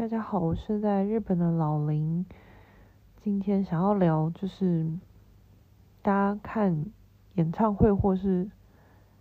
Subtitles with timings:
[0.00, 2.24] 大家好，我是在日本的老林。
[3.22, 4.90] 今天想要聊，就是
[6.00, 6.86] 大家看
[7.34, 8.50] 演唱会或是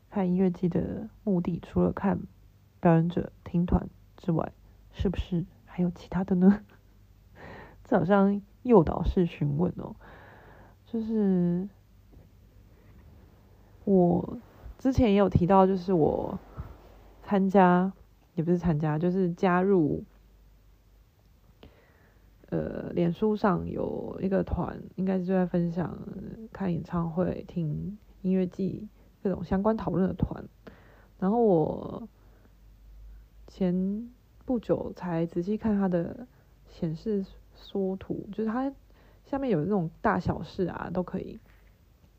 [0.10, 2.18] 看音乐季的目的，除了看
[2.80, 4.54] 表演者、听团之外，
[4.94, 6.62] 是不是还有其他的呢？
[7.84, 9.94] 这好像诱导式询问哦。
[10.86, 11.68] 就是
[13.84, 14.38] 我
[14.78, 16.40] 之前也有提到，就是我
[17.22, 17.92] 参加，
[18.36, 20.06] 也不是参加，就是加入。
[22.52, 25.96] 呃，脸书上有一个团，应该是就在分享
[26.52, 28.88] 看演唱会、听音乐季
[29.22, 30.44] 各种相关讨论的团。
[31.20, 32.08] 然后我
[33.48, 34.10] 前
[34.46, 36.26] 不久才仔细看它的
[36.68, 38.74] 显示缩图，就是它
[39.26, 41.40] 下面有那种大小事啊，都可以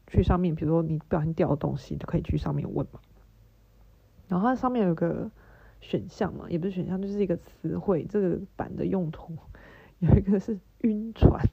[0.07, 3.01] 去上面，比如说你不小心掉的东西，就可以去上面问嘛。
[4.29, 5.29] 然后它上面有个
[5.81, 9.37] 选项嘛，也不是选项，就是一个词汇，这个版的用途。
[10.01, 11.47] 有一个是晕船，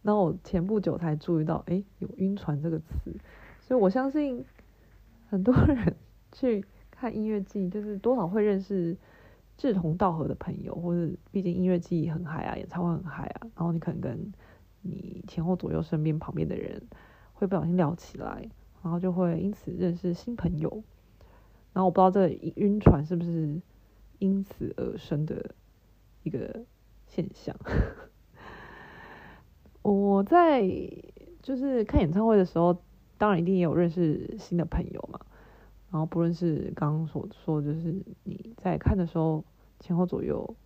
[0.00, 3.14] 然后我前不久才注意到，哎，有晕船这个词，
[3.60, 4.42] 所以我相信
[5.28, 5.94] 很多人
[6.32, 8.96] 去看音乐祭，就是多少会认识
[9.58, 14.32] 志同道合的朋友，或者毕竟音乐祭很嗨啊，演唱会很嗨啊，然后你可能跟
[14.80, 16.82] 你前后左右身边旁边的人
[17.34, 18.48] 会不小心聊起来，
[18.82, 20.82] 然后就会因此认识新朋友，
[21.74, 23.60] 然后我不知道这晕船是不是
[24.18, 25.54] 因此而生的
[26.22, 26.64] 一个。
[27.14, 27.54] 现象，
[29.82, 30.66] 我在
[31.42, 32.74] 就是看演唱会的时候，
[33.18, 35.20] 当然一定也有认识新的朋友嘛。
[35.90, 39.44] 然后不论是刚刚所说，就是你在看的时候
[39.78, 40.56] 前后左右，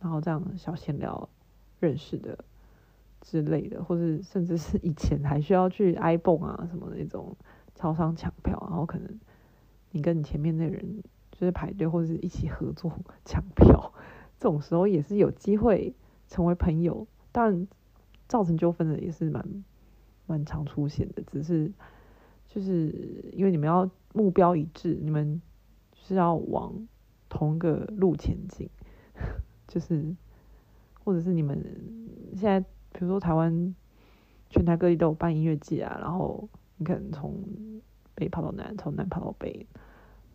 [0.00, 1.28] 然后这样小闲聊
[1.80, 2.42] 认识的
[3.20, 7.36] 之类的，或者甚至是以前还需要去 ibon 啊什么的那种
[7.74, 9.20] 超商抢票，然后可能
[9.90, 12.90] 你跟你前面那人就是排队或者是一起合作
[13.22, 13.92] 抢票。
[14.40, 15.94] 这种时候也是有机会
[16.26, 17.68] 成为朋友，但
[18.26, 19.64] 造成纠纷的也是蛮
[20.26, 21.22] 蛮常出现的。
[21.24, 21.70] 只是
[22.48, 25.42] 就是因为你们要目标一致，你们
[25.92, 26.88] 是要往
[27.28, 28.70] 同一个路前进，
[29.68, 30.16] 就是
[31.04, 31.62] 或者是你们
[32.32, 33.74] 现在比如说台湾
[34.48, 36.48] 全台各地都有办音乐季啊，然后
[36.78, 37.38] 你可能从
[38.14, 39.66] 北跑到南，从南跑到北，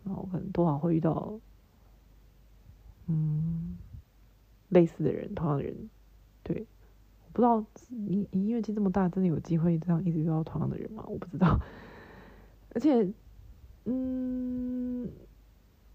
[0.04, 1.40] 然后可能多少会遇到，
[3.08, 3.76] 嗯。
[4.68, 5.74] 类似的人，同样的人，
[6.42, 6.66] 对，
[7.24, 11.04] 我不知道音音乐界这么大，真的有机会这样一直遇到同样的人吗？
[11.06, 11.60] 我不知道。
[12.74, 13.08] 而且，
[13.84, 15.08] 嗯，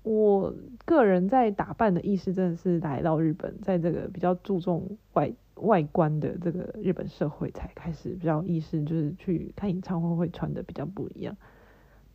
[0.04, 0.54] 我
[0.86, 11.36] 个人在打扮的意识真的是来到日本，在这个比较注重外外观的这个日本社会，才开始比较意识，就是去看演唱会会穿的比较不一样。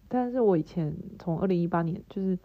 [0.08, 2.38] 但是我以前从二零一八年就是。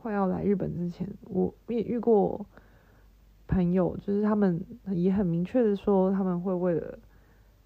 [0.00, 2.46] 快要来日本之前，我也遇过
[3.48, 6.98] 朋友，就是他们也很明确的说，他们会为了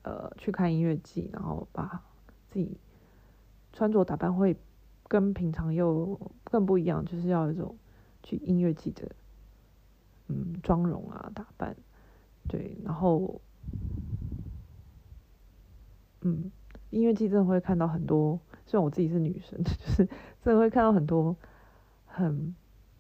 [0.03, 2.03] 呃去看音乐季，然后把
[2.49, 2.79] 自己
[3.73, 4.57] 穿着打扮会
[5.09, 7.77] 跟平常又更不一样，就是要一种
[8.23, 9.07] 去音乐季的
[10.29, 11.77] 嗯妆容啊打扮，
[12.49, 13.41] 对，然后
[16.23, 16.51] 嗯
[16.89, 20.09] 音乐季真的会看到很多，虽然我自己是女生， 就是
[20.43, 21.37] 真的会看到很多。
[22.15, 22.55] 很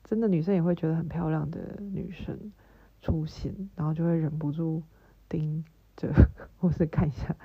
[0.04, 2.52] 真的女生也会觉得很漂亮的女生
[3.00, 4.82] 出现，然后就会忍不住
[5.28, 5.64] 盯
[5.96, 6.12] 着
[6.58, 7.36] 或是看一下，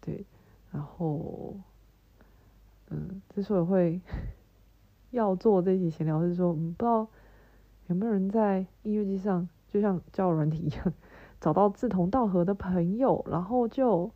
[0.00, 0.26] 对，
[0.72, 1.56] 然后
[2.90, 4.00] 嗯，之所以会
[5.10, 7.08] 要做这一集闲聊，是说，嗯，不知道
[7.86, 10.92] 有没有人在音乐祭上，就像交友软体一样，
[11.40, 14.10] 找到志同道合的朋友，然后就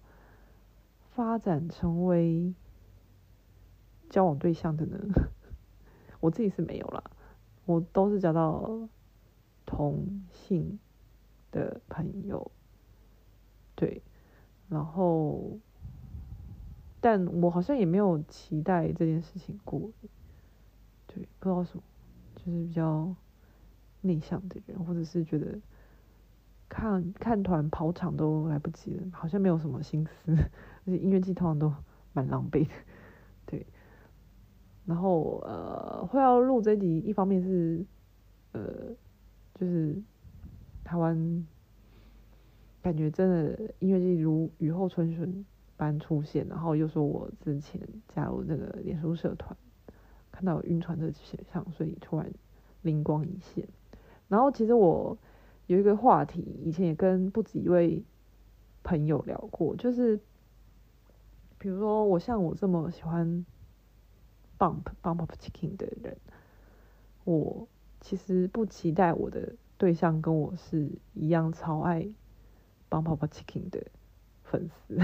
[1.10, 2.54] 发展成为
[4.08, 4.98] 交往对象的呢？
[6.20, 7.02] 我自己是没有啦，
[7.64, 8.88] 我都是交到
[9.64, 10.78] 同性
[11.50, 12.50] 的朋友，
[13.74, 14.02] 对，
[14.68, 15.58] 然后，
[17.00, 19.90] 但我好像也没有期待这件事情过，
[21.06, 21.82] 对，不知道什么，
[22.36, 23.14] 就是比较
[24.02, 25.58] 内向的人，或者是觉得
[26.68, 30.32] 看看团跑场都来不及了，好像没有什么心思，
[30.84, 31.72] 而且音乐剧通常都
[32.12, 32.72] 蛮狼狈的，
[33.46, 33.66] 对。
[34.90, 37.86] 然后呃，会要录这集，一方面是
[38.50, 38.92] 呃，
[39.54, 39.94] 就是
[40.82, 41.46] 台湾
[42.82, 45.46] 感觉真的音乐祭如雨后春笋
[45.76, 49.56] 般出现，然后又说我之前加入那个脸书社团，
[50.32, 52.28] 看到晕船的现象，所以突然
[52.82, 53.64] 灵光一现。
[54.26, 55.16] 然后其实我
[55.68, 58.02] 有一个话题，以前也跟不止一位
[58.82, 60.18] 朋友聊过，就是
[61.58, 63.46] 比如说我像我这么喜欢。
[64.60, 66.18] Bump Bump Chicken 的人，
[67.24, 67.66] 我
[68.02, 72.06] 其实不期待我的对象跟我是一样超爱
[72.90, 73.86] 帮泡泡 Chicken 的
[74.44, 74.98] 粉丝。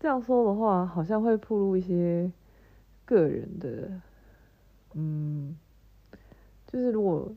[0.00, 2.32] 这样说的话，好像会暴露一些
[3.04, 4.00] 个人的，
[4.94, 5.56] 嗯，
[6.66, 7.32] 就是如果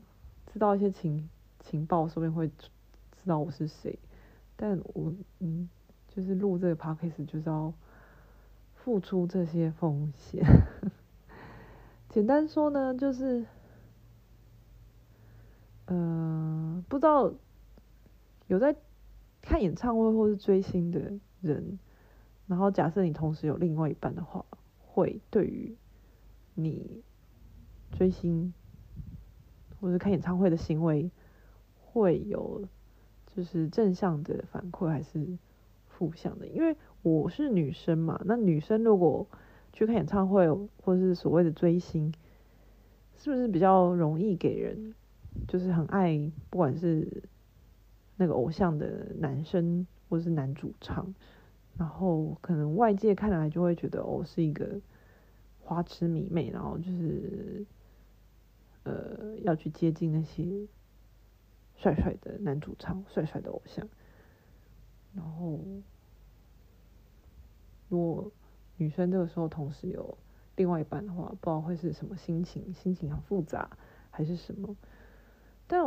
[0.52, 1.28] 知道一些情
[1.60, 3.96] 情报，说不定会知道我是谁。
[4.56, 5.68] 但我嗯，
[6.08, 7.72] 就是录这个 podcast 就是要
[8.84, 10.44] 付出这些风险。
[12.10, 13.46] 简单说呢，就是，
[15.86, 17.32] 呃，不知道
[18.46, 18.76] 有在
[19.40, 21.00] 看演唱会或是追星的
[21.40, 21.78] 人。
[22.46, 24.44] 然后，假设你同时有另外一半的话，
[24.78, 25.74] 会对于
[26.52, 27.02] 你
[27.90, 28.52] 追星
[29.80, 31.10] 或者看演唱会的行为，
[31.80, 32.68] 会有
[33.34, 35.38] 就是正向的反馈还是
[35.88, 36.46] 负向的？
[36.48, 39.26] 因为我是女生嘛，那女生如果
[39.74, 40.50] 去看演唱会
[40.82, 42.12] 或是所谓的追星，
[43.14, 44.94] 是不是比较容易给人
[45.46, 47.22] 就是很爱，不管是
[48.16, 51.14] 那个偶像的男生或是男主唱？
[51.76, 54.80] 然后可能外界看来就会觉得哦，是一个
[55.60, 57.66] 花痴迷妹，然后就是
[58.84, 60.66] 呃要去接近那些
[61.76, 63.86] 帅帅的男主唱、帅帅的偶像。
[65.14, 65.60] 然后
[67.94, 68.32] 如果
[68.76, 70.18] 女生这个时候同时有
[70.56, 73.70] 另外一半的话，不知道会是什么心情，心情很复杂
[74.10, 74.74] 还是什么？
[75.68, 75.80] 但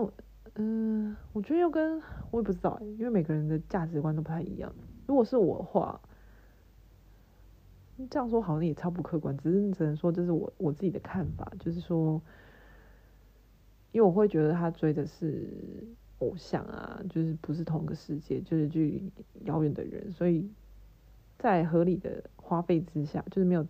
[0.55, 2.01] 嗯、我觉得又跟
[2.31, 4.73] 我也不知道，因为每个人的价值观都不太一样。
[5.05, 5.99] 如果是我的话，
[8.09, 12.21] 这样说好像也超不客观，只是只能说这是我我自己的看法，就是说，
[13.91, 15.85] 因为我会觉得他追的是
[16.19, 19.11] 偶像啊，就是不是同个世界，就是距离
[19.43, 20.49] 遥远的人，所以
[21.37, 23.65] 在合理的花费之下，就是没有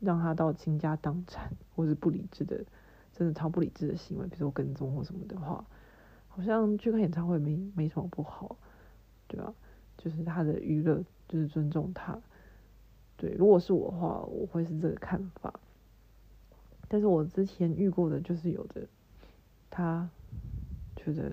[0.00, 2.64] 让他到倾家荡产或是不理智的，
[3.12, 5.64] 真的超不理智的行为，比如说跟踪或什么的话，
[6.28, 8.56] 好像去看演唱会没没什么不好，
[9.28, 9.54] 对吧？
[9.96, 12.20] 就是他的娱乐，就是尊重他。
[13.16, 15.60] 对，如果是我的话，我会是这个看法。
[16.88, 18.86] 但是我之前遇过的，就是有的
[19.70, 20.10] 他
[20.96, 21.32] 觉得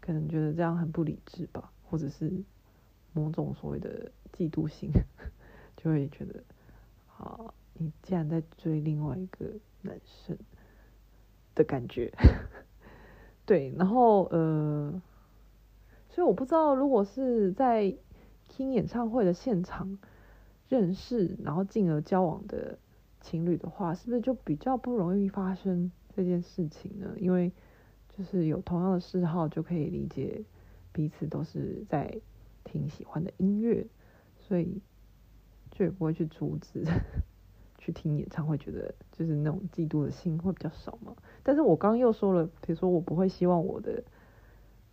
[0.00, 2.30] 可能觉得这样很不理智吧，或者是
[3.12, 4.90] 某种所谓的嫉妒心，
[5.76, 6.42] 就会觉得
[7.16, 9.46] 啊，你竟然在追另外一个
[9.82, 10.36] 男生
[11.54, 12.12] 的感觉。
[13.46, 15.02] 对，然后呃。
[16.14, 17.96] 所以我不知道，如果是在
[18.46, 19.98] 听演唱会的现场
[20.68, 22.78] 认识，然后进而交往的
[23.22, 27.14] 情侣的话，是不是就比较不容易发生这件事情呢？
[27.16, 27.50] 因为
[28.10, 30.44] 就是有同样的嗜好，就可以理解
[30.92, 32.20] 彼此都是在
[32.62, 33.86] 听喜欢的音乐，
[34.52, 34.82] 所以
[35.70, 36.84] 就也不会去阻止
[37.78, 41.16] 去听演唱会，觉得就是那种嫉妒的心会比较少嘛。
[41.42, 44.04] 但是我刚刚又说了，比如说我不会希望我的。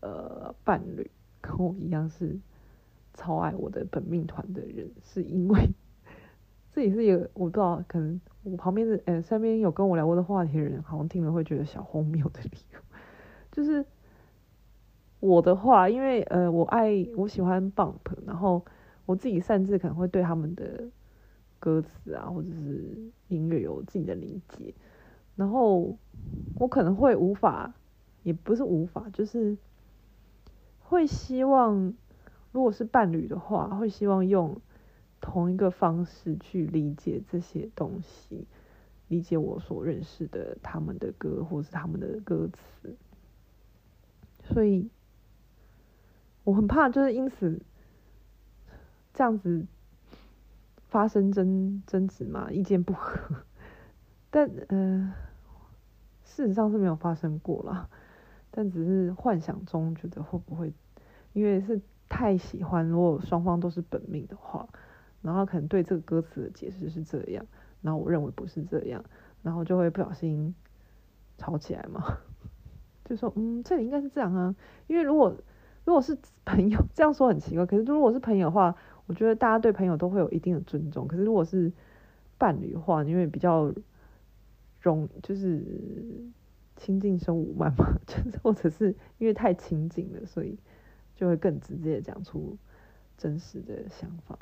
[0.02, 1.12] 呃，伴侣
[1.42, 2.40] 跟我一样是
[3.16, 5.72] 超爱我的本命团的人，是因为
[6.72, 12.80] 这也是一个我不知道，可能我旁边的呃身边有跟我聊过的话题的人，好像听了会觉得小荒谬的理由，
[13.52, 13.86] 就是
[15.20, 18.64] 我的话，因为呃我爱我喜欢 Bump，然后
[19.10, 20.88] 我自己擅自可能会对他们的
[21.58, 24.76] 歌词啊或者是音乐有自己的理解，
[25.36, 25.98] 然后
[26.60, 27.74] 我可能会无法，
[28.22, 29.58] 也不是无法，就是。
[30.82, 31.94] 会希望，
[32.52, 34.60] 如果是伴侣的话，会希望用
[35.22, 38.48] 同一个方式去理解这些东西，
[39.08, 42.96] 理解我所认识的他们的歌，或是他们的歌词。
[44.44, 44.90] 所以，
[46.44, 47.62] 我很怕就是因此
[49.20, 49.66] 这样子
[50.88, 53.20] 发生争争执嘛，意见不合。
[54.30, 55.14] 但呃，
[56.24, 57.90] 事实上是没有发生过啦。
[58.50, 60.72] 但只是幻想中觉得会不会，
[61.34, 64.66] 因为是太喜欢，如果双方都是本命的话，
[65.22, 67.46] 然后可能对这个歌词的解释是这样，
[67.82, 69.04] 然后我认为不是这样，
[69.44, 70.56] 然后就会不小心
[71.38, 72.20] 吵起来嘛。
[73.04, 74.56] 就说嗯，这里应该是这样啊，
[74.88, 75.36] 因为如果
[75.90, 76.16] 如果是
[76.46, 78.76] 朋友，这样说很奇怪，可是如果是朋友的话，
[79.08, 81.08] 我觉得大家对朋友都会有一定的尊重。
[81.08, 81.72] 可是如果是
[82.38, 83.74] 伴侣的话，因为比较
[84.82, 85.66] 容就是。
[86.82, 90.58] 亲近生无慢嘛， 就是或者是因为太亲近了，所以
[91.14, 92.58] 就会更直接讲出
[93.18, 94.40] 真实的想法。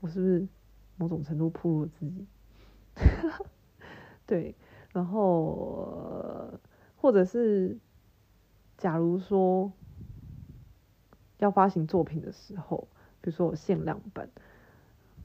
[0.00, 0.48] 我是不是
[0.96, 2.26] 某种程度暴露自己？
[4.26, 4.56] 对，
[4.92, 6.58] 然后
[6.96, 7.78] 或者是
[8.76, 9.70] 假如说
[11.38, 12.88] 要发行作品的时候，
[13.20, 14.28] 比如说我限量版、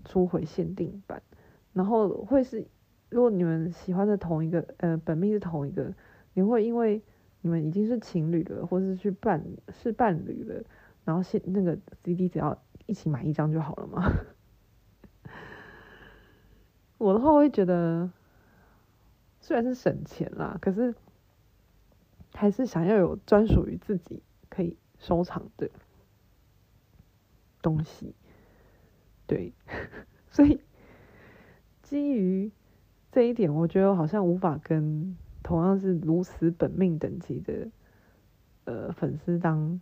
[0.06, 1.22] 初回限定版，
[1.74, 2.68] 然后会是
[3.10, 5.94] 如果你们喜欢的同一个，呃，本命是同一个，
[6.34, 7.02] 你会因为
[7.42, 10.64] 你们已经是情侣了，或是去伴是伴侣了，
[11.06, 14.12] 然后现那个 CD 只要一起买一张就好了吗？
[16.98, 18.12] 我的话我会觉得，
[19.40, 20.94] 虽然是省钱啦，可是
[22.34, 25.70] 还是想要有专属于自己可以收藏的
[27.62, 28.16] 东西。
[29.28, 29.54] 对，
[30.32, 30.62] 所以
[31.82, 32.52] 基于。
[33.14, 37.68] 这一点，我觉得我好像无法跟同样是如此本命等级的
[38.64, 39.82] 呃粉丝当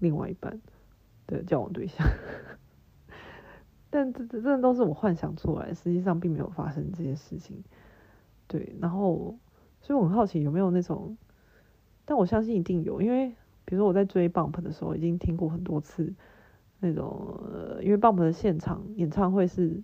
[0.00, 0.60] 另外一半
[1.28, 2.04] 的交往对象，
[3.90, 7.62] 但这这这都是我幻想出来，实际上并没有发生这些事情。
[8.48, 9.38] 对，然后
[9.80, 11.16] 所以我很好奇有没有那种，
[12.04, 13.28] 但我相信一定有，因为
[13.64, 16.12] 比如说我在追 BUMP 的时候，已经听过很多次
[16.80, 19.82] 那种，呃，因为棒棒的现场演唱会是。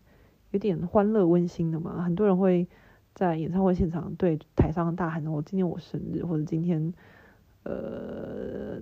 [0.53, 2.67] 有点欢乐温馨的嘛，很多人会
[3.13, 6.95] 在演唱会现场对台上大喊：“我今天我生日，或者今天
[7.65, 8.81] 呃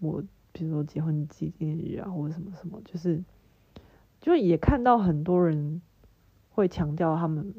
[0.00, 3.22] 我比如说结婚纪念日啊，或者什么什么，就是
[4.20, 5.82] 就也看到很多人
[6.48, 7.54] 会强调他们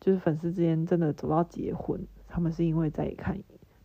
[0.00, 3.38] 就是粉丝之间真的走到结婚，他们是因为在看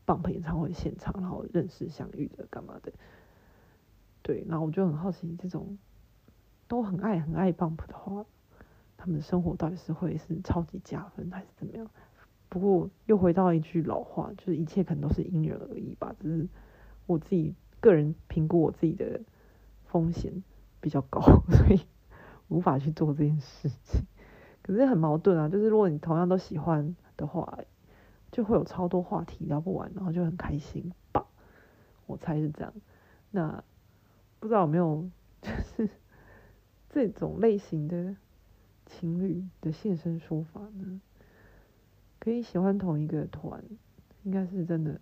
[0.06, 2.92] 棒棒演唱会现场，然后认识相遇的干嘛的。
[4.24, 5.78] 对，然后我就很好奇，这种
[6.68, 8.26] 都很爱很爱 BUMP 的话。
[8.98, 11.86] 他们的生活到底是会是超级加分还是怎么样？
[12.48, 16.16] 不过又回到一句老话，就是一切可能都是因人而异吧。
[16.22, 16.48] 只是
[17.06, 19.20] 我自己个人评估我自己的
[19.88, 20.42] 风险
[20.80, 21.20] 比较高，
[21.52, 21.82] 所以
[22.48, 24.06] 无法去做这件事情。
[24.62, 27.60] 可是很矛盾啊，就是如果你同样都喜欢的话，
[28.32, 31.26] 就会有超多话题聊不完，然后就很开心吧。
[32.06, 32.74] 我猜是这样。
[33.32, 33.62] 那
[34.44, 35.10] 不知道有没有
[35.42, 35.90] 就是
[36.90, 38.18] 这种类型的？
[38.86, 41.00] 情侣的现身说法呢？
[42.20, 43.64] 可以喜欢同一个团，
[44.24, 45.00] 应该是真的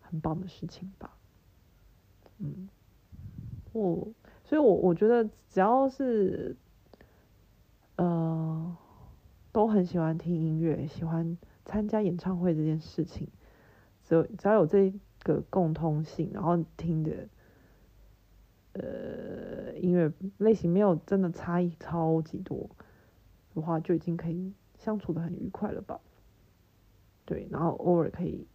[0.00, 1.18] 很棒的事情吧。
[2.38, 2.68] 嗯，
[3.72, 4.08] 我
[4.44, 6.56] 所以我，我觉得只要是
[7.96, 8.76] 呃
[9.50, 13.28] 都很喜欢听音乐，喜欢参加演唱会这件事情，
[14.04, 17.28] 只有只要有这个共通性，然后听的。
[18.74, 22.70] 呃，音乐类型没有真的差异超级多
[23.54, 26.00] 的话，就已经可以相处得很愉快了吧？
[27.26, 28.46] 对，然后偶尔可以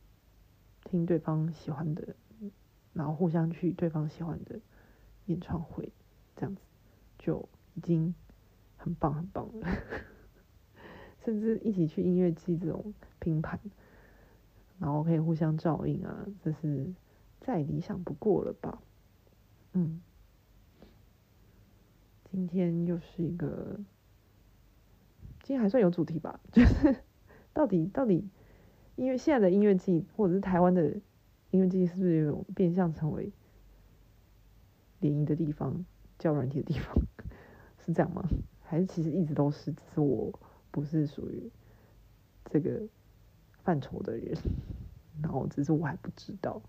[0.84, 2.16] 听对方喜欢的，
[2.94, 4.60] 然后互相去对方喜欢的
[5.28, 5.92] 演唱会，
[6.36, 6.62] 这样子
[7.20, 8.16] 就已经
[8.76, 9.68] 很棒很棒了。
[11.24, 13.60] 甚至一起去音乐祭这种拼盘，
[14.80, 16.92] 然后可以互相照应啊，这是
[17.40, 18.82] 再理想不过了吧？
[19.74, 20.02] 嗯。
[22.48, 23.78] 今天又是一个，
[25.44, 26.96] 今天还算有主题吧，就是
[27.52, 28.26] 到底到底，
[28.96, 30.94] 因为现在的音乐季或者是台湾的
[31.52, 33.34] 音乐季，是不是有变相成为
[35.02, 35.86] 联谊的地方、
[36.18, 36.96] 交软体的地方，
[37.86, 38.24] 是这样吗？
[38.64, 40.40] 还是其实一直都是，只是我
[40.72, 41.52] 不是属于
[42.46, 42.82] 这个
[43.62, 44.38] 范畴的人，
[45.22, 46.62] 然后只是我还不知道，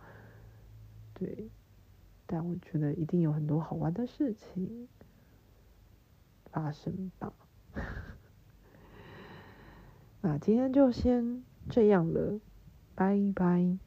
[1.14, 1.49] 对，
[2.26, 4.88] 但我觉得一定有很多好玩的事情。
[6.61, 7.33] 发生吧，
[10.23, 12.41] 那今天就先这样了，
[12.97, 13.79] 拜拜。